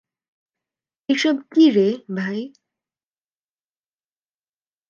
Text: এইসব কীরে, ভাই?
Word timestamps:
এইসব 1.09 1.35
কীরে, 1.53 1.87
ভাই? 2.17 2.39